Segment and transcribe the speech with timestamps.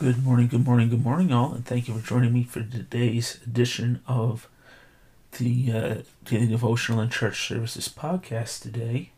[0.00, 3.40] Good morning, good morning, good morning, all, and thank you for joining me for today's
[3.44, 4.48] edition of
[5.38, 5.94] the uh,
[6.24, 9.10] Daily Devotional and Church Services podcast today.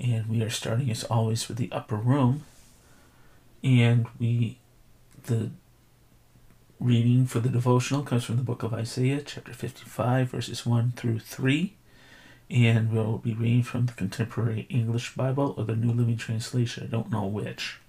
[0.00, 2.44] And we are starting, as always, with the upper room.
[3.62, 4.56] And we,
[5.26, 5.50] the
[6.80, 11.18] reading for the devotional comes from the book of Isaiah, chapter 55, verses 1 through
[11.18, 11.74] 3.
[12.48, 16.84] And we'll be reading from the Contemporary English Bible or the New Living Translation.
[16.84, 17.80] I don't know which.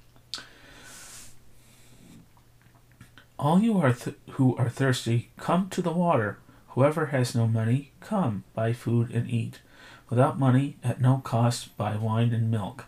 [3.41, 6.37] All you are th- who are thirsty, come to the water.
[6.69, 9.61] Whoever has no money, come, buy food and eat.
[10.11, 12.85] Without money, at no cost, buy wine and milk.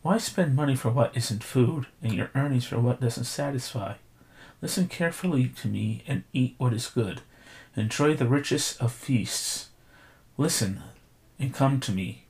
[0.00, 3.96] Why spend money for what isn't food, and your earnings for what doesn't satisfy?
[4.62, 7.20] Listen carefully to me and eat what is good.
[7.76, 9.68] Enjoy the richest of feasts.
[10.38, 10.82] Listen
[11.38, 12.24] and come to me.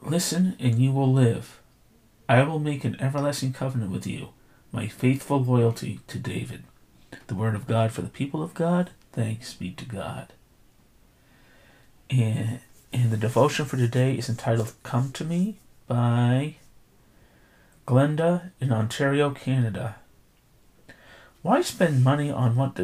[0.00, 1.60] Listen, and you will live.
[2.26, 4.30] I will make an everlasting covenant with you
[4.72, 6.64] my faithful loyalty to David.
[7.26, 8.90] The word of God for the people of God.
[9.12, 10.32] Thanks be to God.
[12.08, 12.60] And,
[12.92, 15.56] and the devotion for today is entitled Come to Me
[15.86, 16.56] by
[17.86, 19.96] Glenda in Ontario, Canada.
[21.42, 22.78] Why spend money on what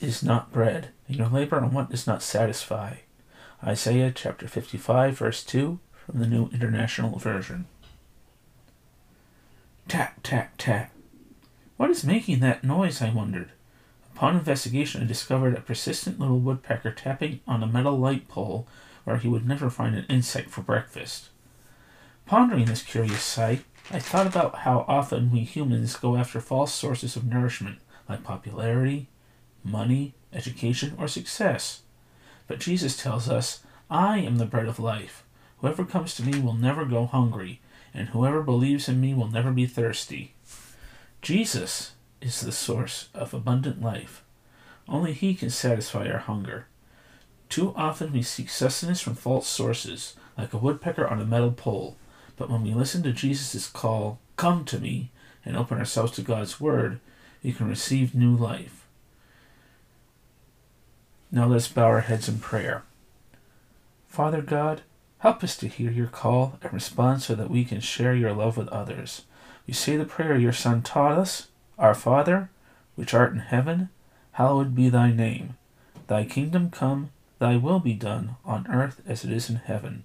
[0.00, 2.96] is not bread, and your labor on what does not satisfy?
[3.62, 7.66] Isaiah chapter 55, verse 2 from the New International Version.
[9.88, 10.93] Tap, tap, tap.
[11.76, 13.02] What is making that noise?
[13.02, 13.50] I wondered.
[14.14, 18.68] Upon investigation, I discovered a persistent little woodpecker tapping on a metal light pole
[19.02, 21.30] where he would never find an insect for breakfast.
[22.26, 27.16] Pondering this curious sight, I thought about how often we humans go after false sources
[27.16, 29.08] of nourishment, like popularity,
[29.64, 31.82] money, education, or success.
[32.46, 35.24] But Jesus tells us, I am the bread of life.
[35.58, 37.60] Whoever comes to me will never go hungry,
[37.92, 40.34] and whoever believes in me will never be thirsty.
[41.24, 44.22] Jesus is the source of abundant life.
[44.86, 46.66] Only He can satisfy our hunger.
[47.48, 51.96] Too often we seek sustenance from false sources, like a woodpecker on a metal pole.
[52.36, 55.12] But when we listen to Jesus' call, Come to me,
[55.46, 57.00] and open ourselves to God's Word,
[57.42, 58.86] we can receive new life.
[61.32, 62.82] Now let's bow our heads in prayer.
[64.08, 64.82] Father God,
[65.20, 68.58] help us to hear your call and respond so that we can share your love
[68.58, 69.22] with others.
[69.66, 72.50] You say the prayer your Son taught us Our Father,
[72.96, 73.88] which art in heaven,
[74.32, 75.56] hallowed be thy name.
[76.06, 80.04] Thy kingdom come, thy will be done, on earth as it is in heaven.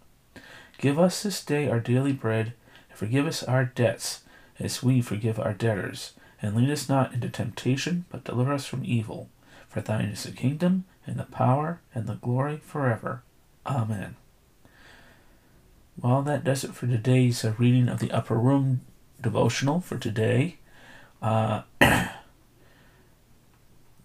[0.78, 2.54] Give us this day our daily bread,
[2.90, 4.22] and forgive us our debts,
[4.60, 6.14] as we forgive our debtors.
[6.42, 9.30] And lead us not into temptation, but deliver us from evil.
[9.68, 13.24] For thine is the kingdom, and the power, and the glory forever.
[13.66, 14.16] Amen.
[16.02, 18.82] Well, that does it for today's uh, reading of the Upper Room
[19.22, 20.58] devotional for today,
[21.22, 21.64] uh,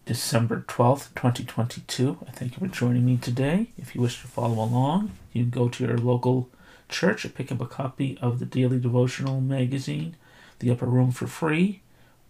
[0.04, 2.18] December 12th, 2022.
[2.26, 3.68] I thank you for joining me today.
[3.78, 6.50] If you wish to follow along, you can go to your local
[6.88, 10.16] church and pick up a copy of the daily devotional magazine,
[10.58, 11.80] The Upper Room, for free,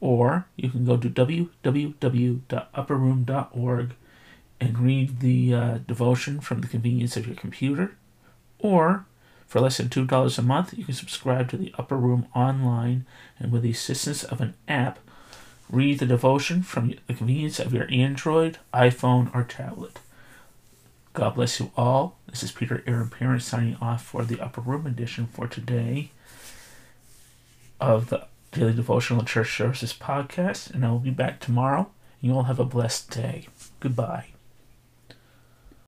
[0.00, 3.94] or you can go to www.upperroom.org
[4.60, 7.96] and read the uh, devotion from the convenience of your computer,
[8.58, 9.06] or
[9.46, 13.06] for less than $2 a month, you can subscribe to the Upper Room online
[13.38, 14.98] and with the assistance of an app,
[15.70, 19.98] read the devotion from the convenience of your Android, iPhone, or tablet.
[21.12, 22.16] God bless you all.
[22.28, 26.10] This is Peter Aaron Parent signing off for the Upper Room edition for today
[27.80, 31.90] of the Daily Devotional Church Services podcast, and I will be back tomorrow.
[32.20, 33.46] You all have a blessed day.
[33.80, 34.33] Goodbye.